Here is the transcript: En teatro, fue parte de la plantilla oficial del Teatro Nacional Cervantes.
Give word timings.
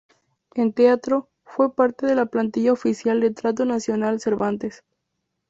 En 0.55 0.73
teatro, 0.73 1.29
fue 1.43 1.75
parte 1.75 2.07
de 2.07 2.15
la 2.15 2.25
plantilla 2.25 2.73
oficial 2.73 3.19
del 3.21 3.35
Teatro 3.35 3.65
Nacional 3.65 4.19
Cervantes. 4.19 4.83